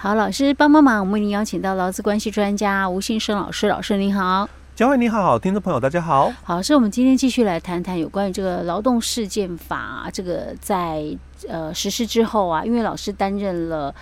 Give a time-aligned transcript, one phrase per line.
[0.00, 4.48] 好，老师帮帮忙，我们为您邀请到劳资关系专家吴信生老师，老师您好。
[4.76, 6.32] 嘉惠你好，听众朋友大家好。
[6.44, 11.04] 好，是我们今天继续来谈谈有关于这个劳动事件法，这个在
[11.48, 13.92] 呃实施之后啊，因为老师担任了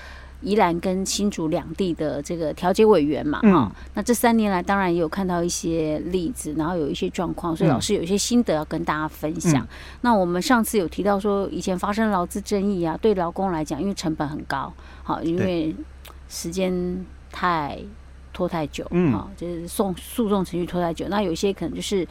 [0.42, 9.64] 宜兰跟新竹两地的这个调解委员嘛，哈、嗯，那这三年来当然也有看到一些例子，然后有一些状况，所以老师有一些心得要跟大家分享。
[9.64, 9.68] 嗯、
[10.02, 15.74] 那我们上次有提到说，以前发生劳资争议啊，对劳工来讲，因为成本很高，好，因为
[16.28, 17.78] 时间太。
[18.32, 21.06] 拖太久，嗯，好，就是送诉讼程序拖太久。
[21.08, 22.06] 那有些可能就是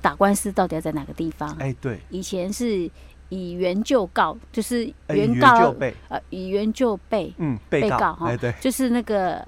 [0.00, 1.54] 打官司到底要在哪个地方？
[1.58, 2.90] 哎，对，以前是
[3.28, 5.74] 以原就告，就是原告
[6.08, 9.46] 呃，以原就被，嗯，被告哈，对，就是那个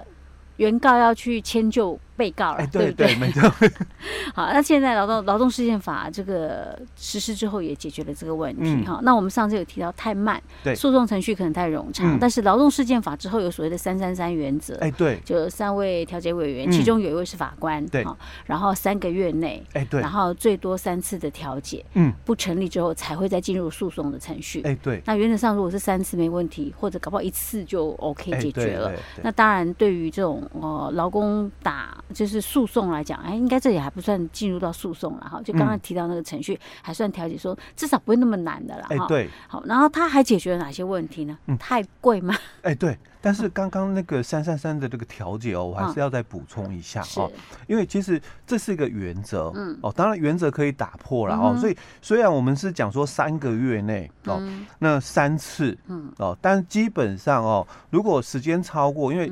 [0.57, 1.99] 原告要去迁就。
[2.21, 3.15] 被告了，欸、对不对？
[3.15, 3.41] 没错。
[4.35, 8.85] 好，那现在劳动劳动事件法这个实施之后，也解决了这个问题。
[8.85, 12.15] 哈、嗯，那我们上次有提到太慢，对，诉讼程序可能太冗长。
[12.15, 18.05] 嗯、但是劳动事件法之后有所谓的三三三原则，哎，对，就三位调解委员，嗯、其中有一位是法官，对，
[18.45, 25.01] 然后三个月内，哎，对，然后最多三次的调解，嗯，不成立之后才会再进入诉讼的程序，哎，对。
[25.05, 28.91] 那原则上如果是三次没问题，或者搞不好一次就 OK 解决了。
[29.23, 31.97] 那当然，对于这种呃劳工打。
[32.11, 35.41] 就是诉讼来讲，哎，应该这里还不算进入到诉讼了哈。
[35.43, 39.07] 就刚刚提到那个程序，还算调解，说至少不会那么难的了哈。
[39.07, 39.29] 对。
[39.47, 41.37] 好，然后他还解决了哪些问题呢？
[41.47, 42.35] 嗯， 太贵吗？
[42.63, 42.97] 哎，对。
[43.23, 47.31] 但是刚刚那个三三三的这个调解哦，我还是要再补充一下哦，
[47.67, 51.55] 因为其实这是一个原则，嗯，哦，当然原则可以打破了哦。
[51.55, 54.41] 所以虽然我们是讲说三个月内哦，
[54.79, 59.31] 那三次，嗯，哦，但基本上哦，如果时间超过，因为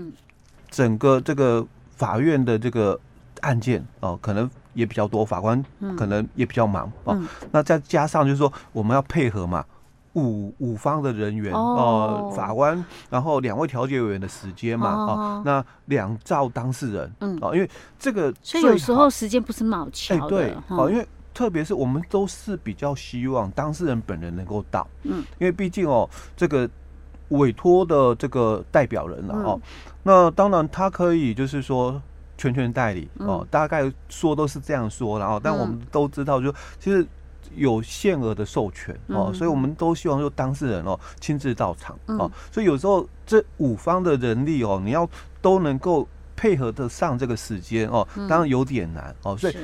[0.69, 1.65] 整个这个。
[1.99, 2.97] 法院的这个
[3.41, 5.61] 案件哦，可能也比较多，法官
[5.97, 7.13] 可能也比较忙哦。
[7.13, 9.65] 嗯、那再加上就是说，我们要配合嘛，
[10.13, 17.37] 五五方的人员哦、呃，法官，然后两位调解委员的时间嘛哦，哦，那两造当事人嗯。
[17.41, 26.69] 哦，因为这个所以有时候时间不是卯巧的、欸、对哦，嗯、因为特别是我们都是比较希望当事人本人能够到嗯，因为毕竟哦，这个
[27.29, 29.59] 委托的这个代表人了哦。
[29.63, 29.69] 嗯
[30.01, 32.01] 那当然，他可以就是说
[32.37, 37.05] 全权代理哦，大概说都是这样说，然后但我们都知道，就其实
[37.53, 45.07] 有限额的授权哦，所以我们都希望说当事人哦亲自到场哦，所以有时候这五方的人力哦，你要
[45.41, 49.57] 都能够配合得上这个时间哦，当然有点难哦，所以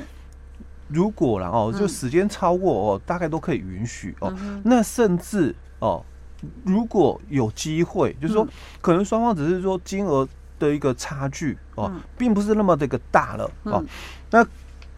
[0.88, 6.04] 如果然后就时间超过哦，大概都可以允许哦，那甚至哦。
[6.64, 8.46] 如果有机会，就是说，
[8.80, 10.26] 可能双方只是说金额
[10.58, 13.84] 的一个差距哦，并不是那么的一个大了哦，
[14.30, 14.46] 那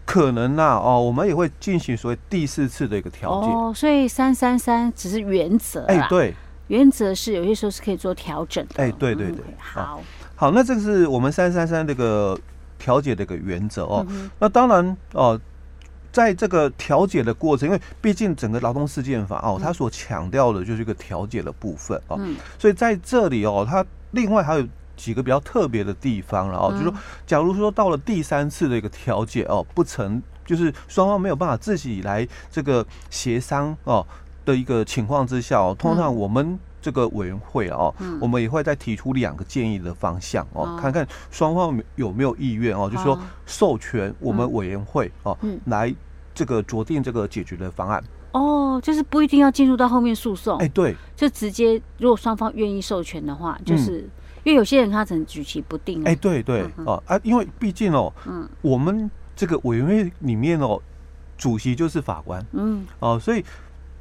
[0.04, 3.72] 可能呢哦，我们也会进行所谓第四次的一个调解哦。
[3.75, 6.34] 所以三三三只是原则，哎，对，
[6.69, 8.82] 原则是有些时候是可以做调整的。
[8.82, 10.00] 哎，对对对，好，
[10.36, 12.38] 好，那这个是我们三三三这个
[12.78, 14.06] 调解的一个原则哦。
[14.38, 15.41] 那当然哦。
[16.18, 22.18] 在这个调解的过程，因为毕竟整个劳动事件法哦，它所强调的就是一个调解的部分哦，
[22.58, 34.04] 所以在这里哦，它另外还有几个比较特别的地方，了哦就是说，假如说到了第三次的一个调解哦，不成，就是双方没有办法自己来这个协商哦
[34.44, 36.58] 的一个情况之下哦，通常我们。
[36.80, 40.78] 这个委员会哦，嗯、我们也会再提出两个建议的方向哦，哦。
[40.80, 45.92] 看看双方有没有意愿哦，就是说授权我们委员会哦，嗯、来
[46.38, 48.00] 这个酌定这个解决的方案
[48.31, 54.09] 哦，就是不一定要进入到后面诉讼，哎，对，就直接如果双方愿意授权的话，就是、
[54.44, 60.81] 因为有些人他可能举棋不定，哎，对对哦、啊，因为毕竟哦，嗯，我们这个委员会里面哦，
[61.37, 63.44] 主席就是法官，嗯，哦，所以。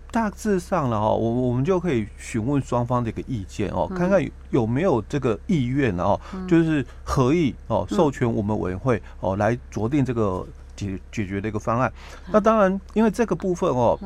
[0.09, 10.47] 大致上了哈，我我们就可以询问双方的一个意见哦，看看有没有这个意愿哦，就是合意哦，授权我们委员会哦来酌定这个
[10.77, 11.91] 解解决的一个方案。
[12.31, 13.99] 那当然，因为这个部分哦，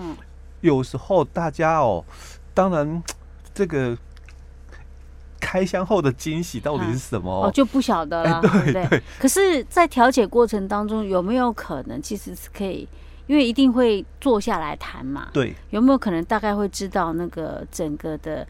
[0.61, 2.03] 有时候大家哦，
[2.55, 3.03] 当然
[3.53, 3.95] 这个
[5.39, 9.03] 开箱后的惊喜到底是什么哦，就不晓得了，对对。
[9.19, 12.87] 可是，在调解过程当中，有没有可能其实是可以？
[13.27, 18.45] 因为一定会坐下来谈嘛，对，有没有可能大概会知道那个整个的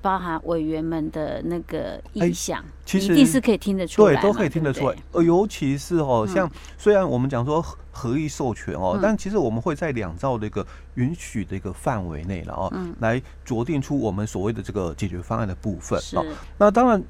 [0.00, 2.64] 包含委员们的那个意向？
[2.84, 4.96] 其实一定是可以听得出来，对，都可以听得出来。
[5.12, 16.24] 呃，尤其是哦，像虽然我们讲说合意授权哦，但其实我们会在两兆的一个允许的一个范围内了哦，来酌定出我们所谓的这个解决方案的部分哦。
[16.58, 17.02] 那当然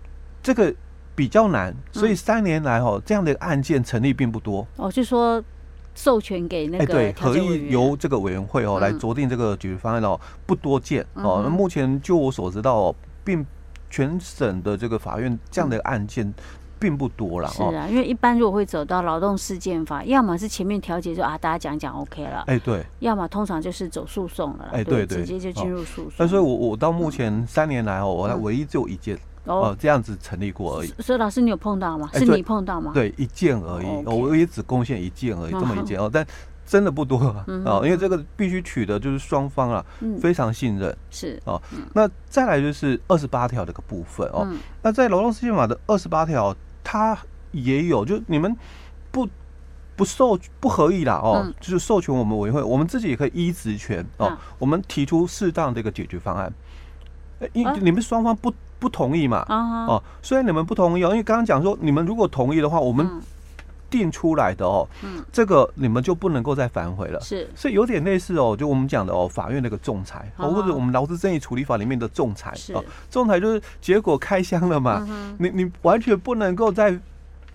[0.43, 0.75] 这个
[1.15, 5.43] 比较难，所以三年来哦，这样的案件成立并不多哦，就说。
[6.03, 11.43] 授权给那个对，合意由这个委员会哦来酌定这个解决方案哦，不多见哦。
[11.45, 13.45] 那目前就我所知道哦，并
[13.91, 16.33] 全省的这个法院这样的案件
[16.79, 17.49] 并不多了。
[17.51, 26.13] 是啊，因为一般如果会走到劳动事件法，要么是前面调解就啊大家讲讲 OK 了，哎对，要么通常就是走诉讼了，哎对对，直接就进入诉讼。
[26.17, 29.19] 但是我我到目前三年来哦，我唯一只有一件。
[29.45, 30.89] 哦，这样子成立过而已。
[30.99, 32.09] 所以老师，你有碰到吗？
[32.13, 32.93] 是你碰到吗？
[32.95, 33.87] 对，一件而已。
[34.05, 36.25] 我也只贡献一件而已，这么一件哦，但
[36.67, 37.19] 真的不多
[37.65, 39.85] 哦，因为这个必须取得就是双方啊
[40.21, 40.95] 非常信任。
[41.11, 41.61] 是哦，
[41.95, 44.47] 那再来就是二十八条这个部分哦。
[44.83, 46.55] 那在劳动事件法的二十八条，
[46.85, 47.19] 它
[47.53, 48.55] 也有，就你们
[49.11, 49.27] 不
[49.97, 56.53] 不授不合意啦哦，就是授权我们委员会，我们自己也可以依职权哦，我们提出适当的一个解决方案。
[57.55, 58.53] 因你们双方不。
[58.81, 59.45] 不同意嘛？
[59.49, 63.09] 哦，虽然你们不同意哦，因为刚刚讲说，你们如果同意的话，我们
[63.91, 67.21] 定出来的哦，嗯，这个你们就不能够再反悔了。
[67.21, 75.07] 是，所以有点类似哦，就我们讲的哦，法院那个仲裁，哦，或者我们劳资争议处理法里面的仲裁，哦，仲裁就是结果开箱了嘛，
[75.39, 76.99] 你你完全不能够再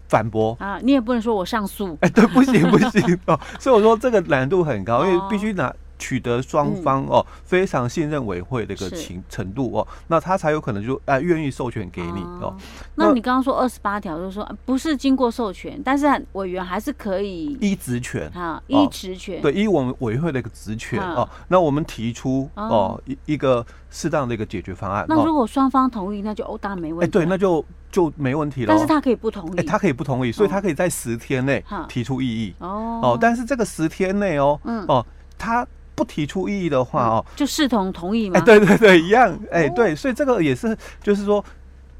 [0.07, 0.55] 反驳。
[0.59, 5.73] 啊，你也不能说我上诉，哎，对，不行不行哦，所以我说这个难度很高，因为必须拿。
[5.97, 12.55] 取得双方哦非常信任委会的一个情程度哦，那他才有可能就哎愿意授权给你哦。
[12.95, 21.27] 那你刚刚说二十八条就是说不是经过授权，但是委员还是可以依职权啊，依职权对，依我们委员会的一个职权哦。
[21.47, 25.05] 那我们提出哦一一个适当的一个解决方案。
[25.07, 27.05] 那如果双方同意，那就哦当然没问题。
[27.05, 28.67] 哎，对，那就就没问题了。
[28.67, 33.17] 但是他可以不同意，哎，他可以不同意，所以他可以在十天内提出异议哦哦。
[33.19, 35.05] 但是这个十天内哦哦
[35.37, 35.65] 他。
[35.95, 38.37] 不提出异议的话哦，就视同同意吗？
[38.37, 41.43] 哎，对对对，一样，哎，对，所以这个也是，就是说。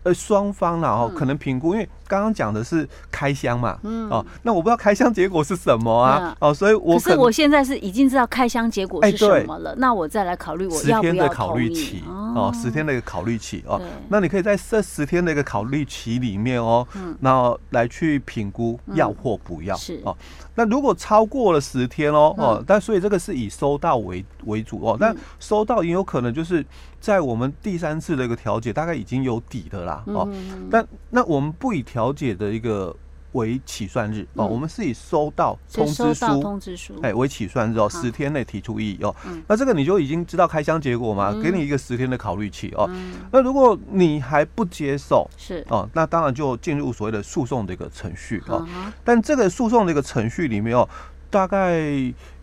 [0.06, 11.16] 呃，双方然后可能评估，因为刚刚讲的是开箱嘛，嗯，哦，那我不知道开箱结果是什么啊，哦，所以我可是我现在是已经知道开箱结果是什么了，那我再来考虑我要不要同意。
[11.16, 16.88] 十天的考虑期哦，十天的一个考虑期哦，那你可以在这十天的一个考虑期里面哦，
[17.22, 20.00] 然后来去评估要或不要，是。
[20.04, 20.16] 哦。
[20.58, 26.66] 那如果超过了十天哦，哦，但所以这个是以收到为为主哦，但收到也有可能就是。
[26.98, 30.28] 在我们第三次的一个调解，大概已经有底的啦，哦，
[30.72, 32.94] 但那我们不以调解的一个
[33.32, 39.16] 为起算日哦，我们是以收到通知书通知书哎为起算日哦，十天内提出异议哦，
[39.48, 42.90] 那这个你就已经知道开箱结果嘛，给你一个十天的考虑期哦，
[43.32, 45.66] 那如果你还不接受是。
[45.70, 48.68] 哦，那当然就进入所谓的诉讼的一个程序哦，
[49.06, 50.86] 但这个诉讼的一个程序里面哦，
[51.30, 51.80] 大概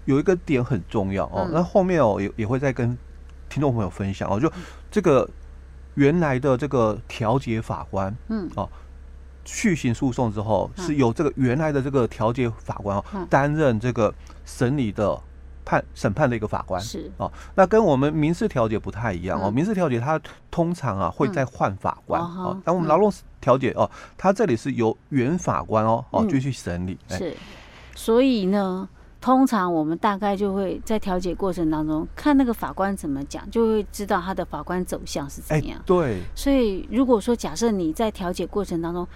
[0.06, 2.96] 有一个点很重要哦，那后面哦也也会再跟。
[3.52, 4.50] 听众朋友分享哦，就
[4.90, 5.28] 这个
[5.96, 8.66] 原来的这个调解法官，嗯，哦，
[9.44, 14.12] 续行诉讼之后是由这个原来的这个调解法官哦担任这个
[14.44, 15.18] 审理的
[15.64, 17.10] 判审判的一个法官是。
[17.16, 27.36] 哦，那跟我们民事调解不太一样哦，民事调解它通常啊会再换法官哦，但我们劳动调解哦，它这里是由原法官哦哦继续审理是，
[27.94, 28.88] 所以呢。
[29.22, 35.80] 通常我们大概就会在调解过程当中看那个法官怎么讲，就会知道他的法官走向是怎样。
[35.86, 36.18] 对。
[36.34, 39.06] 所以如果说假设你在调解过程当中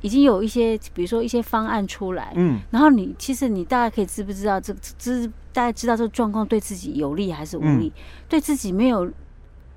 [0.00, 7.92] 已经有一些，比如说一些方案出来，嗯，然后你其实你大概可以知不知道这知大概知道这个状况对自己有利还是无利？
[8.28, 9.10] 对自己没有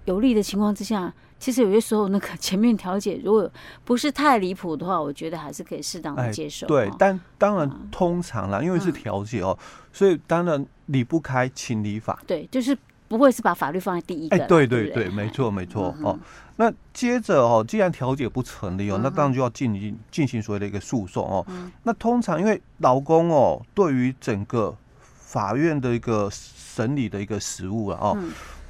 [0.06, 1.12] 有利的情况之下。
[1.42, 3.52] 其实有些时候，那个前面调解如果
[3.84, 6.68] 不是太离谱的话，我觉得还是可以适当的接受。
[6.68, 9.58] 对，但当然通常啦，因为是调解哦，
[9.92, 12.22] 所以当然离不开情理法。
[12.28, 14.38] 对，就是不会是把法律放在第一个。
[14.38, 16.16] 哎，对对对，没错没错哦。
[16.58, 21.44] 那接着哦，既然调解不成立哦，那当然就要进行进行所谓的一个诉讼哦。
[21.82, 24.78] 那通常因为劳工哦，对于整个
[25.18, 28.16] 法院的一个审理的一个实务了哦，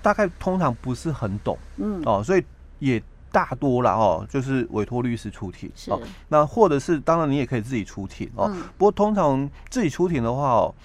[0.01, 2.41] 大概通常不是很懂，嗯哦，所以。
[2.81, 6.01] 也大多了哦，就是委托律师出庭是哦。
[6.27, 8.51] 那或者是当然你也可以自己出庭哦。
[8.53, 10.75] 嗯、不过通常自己出庭的话哦，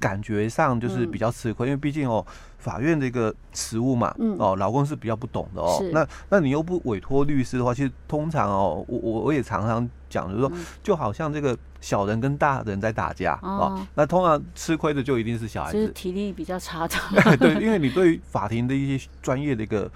[0.00, 2.24] 感觉上就是比较吃亏，嗯、因为毕竟哦，
[2.58, 5.78] 法院这个实务嘛，嗯、哦，老公是比较不懂的哦。
[5.92, 10.52] 那那你又不委托律师的话，其实通常哦，我我我也常常讲，就是说，
[10.82, 16.96] 就好像这个小人跟大人在打架、嗯、哦，那通常吃亏的就一定是小孩子，就是体力比较差的。
[17.36, 19.90] 对，因为你对于法庭的一些专业的一个。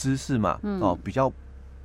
[0.00, 1.30] 知识嘛，哦，比较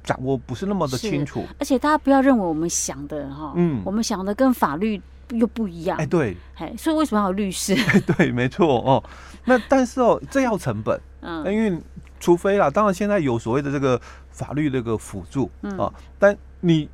[0.05, 7.75] 掌握不是那么的清楚，而且大家不要认为我们想的哈，嗯，我们想的跟法律又不一样，哎，对，哎，所以为什么要有律师？
[8.15, 9.03] 对，没错哦。
[9.43, 11.77] 那但是哦，这要成本，嗯，因为
[12.19, 13.99] 除非啦，当然现在有所谓的这个
[14.31, 16.87] 法律这个辅助啊，但你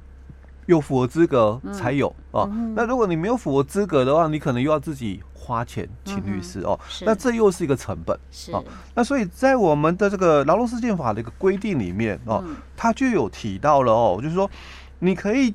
[0.65, 2.49] 有符合资格才有啊。
[2.75, 6.79] 那如果你没有符合资格的话，你可能又要自己花钱请律师哦。
[7.01, 8.17] 那这又是一个成本。
[8.29, 8.51] 是。
[8.93, 12.43] 那所以在我们的这个劳动事件法的一个规定里面哦，
[12.77, 14.49] 它就有提到了哦，就是说
[14.99, 15.53] 你可以。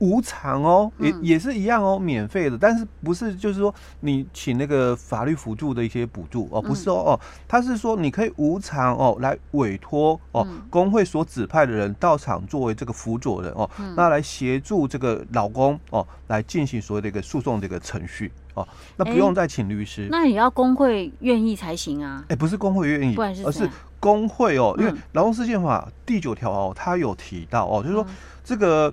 [0.00, 23.68] 无偿哦，也也是一样哦，免费的，但是不是就是说你请那个法律辅助的一些补助哦，不是哦哦，他是说你可以无偿哦来委托哦工会所指派的人到场作为这个辅佐人哦，那来协助这个老公哦来进行所谓的一个诉讼这个程序哦，那不用再请律师，那也要工会愿意才行啊，哎，不是工会愿意，而是
[24.00, 28.06] 工会哦，因为劳动事件法第九条哦，他有提到哦，就是说
[28.42, 28.92] 这个。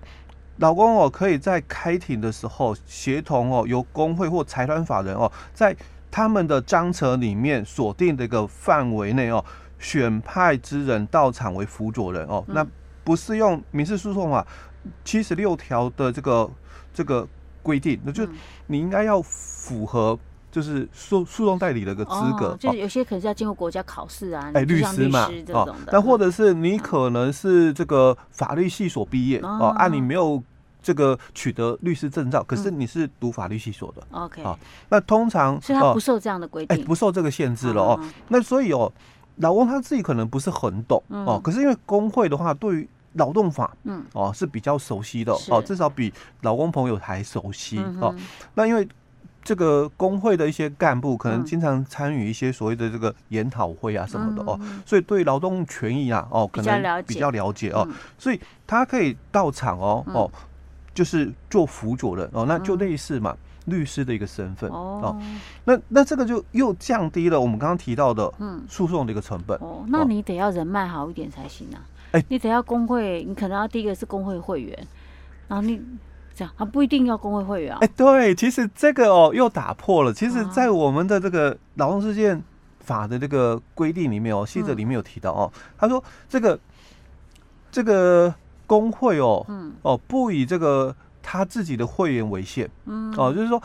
[0.57, 5.75] 老公哦，可以在开庭的时候协同哦，由工会或财团法人哦，在
[6.11, 9.43] 他们的章程里面锁定的一个范围内哦，
[9.79, 12.43] 选派之人到场为辅佐人哦。
[12.47, 12.63] 那
[13.03, 14.45] 不是用民事诉讼法
[15.03, 16.47] 七十六条的这个
[16.93, 17.27] 这个
[17.63, 18.27] 规定，那就
[18.67, 20.17] 你应该要符合
[20.51, 30.41] 就是诉诉讼代理的一个资格，就是有些可能是要经过国家考试啊，哎，律师嘛，哦，那或者是你可能是这个法律系所毕业哦，按你没有。
[30.83, 34.57] 这个取得律师证照，可是你是读法律系所的，OK，好，
[34.89, 37.99] 那通常所以他不受这样的规定，哎，不受这个限制了哦。
[38.29, 38.91] 那所以哦，
[39.35, 48.15] 老翁他自己可能不是很懂哦，可是因为工会的话，对于劳动法，嗯，哦是比较熟悉的哦，至少比劳工朋友还熟悉哦。
[48.55, 48.87] 那因为
[49.43, 57.87] 这个工会的一些干部可能经常参与一些所谓的这个研讨会啊什么的哦，所以对劳动权益啊哦可能比较了解哦，
[58.17, 60.31] 所以他可以到场哦哦。
[60.93, 63.31] 就是做辅佐人哦，那就类似嘛，
[63.65, 65.21] 嗯、律师的一个身份哦，哦。
[65.63, 69.85] 那那这个就又降低了我们刚刚提到的嗯诉讼的一个成本哦。
[69.87, 71.79] 那你得要人脉好一点才行啊。
[72.11, 74.87] 哎、欸，你得要工会，你可能要第一个是工会会员，
[75.47, 75.81] 然后你
[76.35, 77.79] 这样啊不一定要工会会员啊。
[77.81, 80.13] 哎、欸，对，其实这个哦又打破了。
[80.13, 82.41] 其实，在我们的这个劳动事件
[82.79, 86.59] 法的这个规定里面哦，细则里面有提到哦，他说这个
[87.71, 88.33] 这个。
[88.67, 93.61] 工会哦，嗯，哦，不以这个他自己的会员为限，嗯，哦，就是说，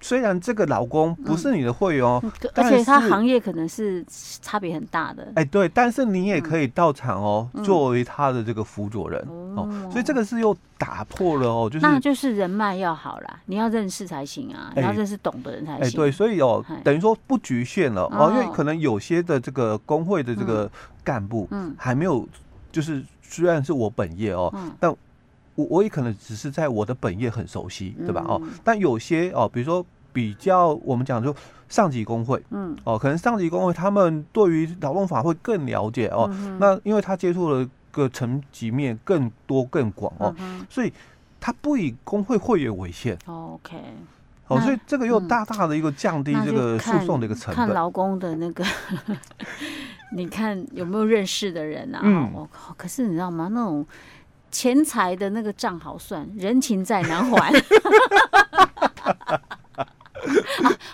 [0.00, 2.22] 虽然这个老公不是你的会员哦，
[2.54, 9.20] 而且他行业可能是差别很大的，哎，对，但是你也可以到场哦，作为他的这个辅佐人
[9.56, 20.70] 哦，所以这个是又打破了哦，就是那就是人脉要好啦，你要认识才行啊，你要认识懂的人才行，哎，对，所以哦，等于说不局限了哦，因为可能有些的这个工会的这个
[21.02, 22.26] 干部，嗯，还没有
[22.70, 23.04] 就是。
[23.30, 24.90] 虽然是我本业哦，嗯、但
[25.58, 28.24] 我我也可能只是在我的本业很熟悉，对吧？
[28.28, 31.34] 哦，但有些哦，比如说比较我们讲就
[31.68, 36.30] 上级工会，嗯，哦，可能上级工会他们对于劳动法会更了解哦。
[36.32, 40.92] 嗯、那因为他接触了个层级面更多更广哦，嗯、所以
[41.40, 43.18] 他不以工会会员为限。
[43.26, 43.76] OK，
[44.46, 47.56] 哦，所以这个又大大的一个降低这个诉讼的一个成本。
[47.56, 48.64] 看劳工的那个。
[50.10, 52.00] 你看有没有认识的人啊？
[52.02, 52.72] 嗯，我靠！
[52.78, 53.50] 可是你知道吗？
[53.52, 53.86] 那种
[54.50, 57.52] 钱财的那个账好算，人情债难还。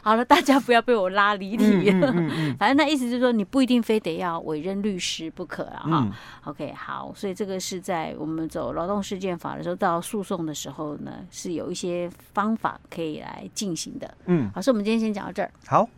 [0.03, 2.11] 好了，大家不要被我拉离题了。
[2.11, 5.81] 嗯嗯嗯、反正那意思就是说，你不一定非得要委任律师不可啊。
[5.83, 6.13] 哈、嗯、
[6.45, 14.15] OK，好，所以这个是在我们走劳动事件法的时候，到诉讼的时候呢，是有一些方法可以来进行的。
[14.27, 15.51] 嗯，好，所以我们今天先讲到这儿。
[15.67, 15.89] 好。